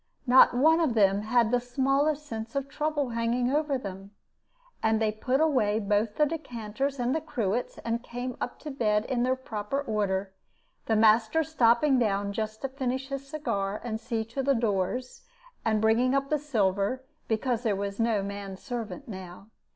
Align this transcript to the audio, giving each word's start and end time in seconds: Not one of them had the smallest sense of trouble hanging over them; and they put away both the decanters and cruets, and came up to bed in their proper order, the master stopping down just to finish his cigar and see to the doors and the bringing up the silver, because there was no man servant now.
Not 0.25 0.55
one 0.55 0.79
of 0.79 0.95
them 0.95 1.21
had 1.21 1.51
the 1.51 1.59
smallest 1.59 2.25
sense 2.25 2.55
of 2.55 2.67
trouble 2.67 3.09
hanging 3.09 3.51
over 3.51 3.77
them; 3.77 4.09
and 4.81 4.99
they 4.99 5.11
put 5.11 5.39
away 5.39 5.77
both 5.77 6.15
the 6.15 6.25
decanters 6.25 6.99
and 6.99 7.15
cruets, 7.27 7.77
and 7.85 8.01
came 8.01 8.35
up 8.41 8.57
to 8.61 8.71
bed 8.71 9.05
in 9.05 9.21
their 9.21 9.35
proper 9.35 9.79
order, 9.81 10.33
the 10.87 10.95
master 10.95 11.43
stopping 11.43 11.99
down 11.99 12.33
just 12.33 12.63
to 12.63 12.69
finish 12.69 13.09
his 13.09 13.27
cigar 13.29 13.79
and 13.83 13.99
see 13.99 14.25
to 14.25 14.41
the 14.41 14.55
doors 14.55 15.21
and 15.63 15.77
the 15.77 15.81
bringing 15.81 16.15
up 16.15 16.31
the 16.31 16.39
silver, 16.39 17.03
because 17.27 17.61
there 17.61 17.75
was 17.75 17.99
no 17.99 18.23
man 18.23 18.57
servant 18.57 19.07
now. 19.07 19.49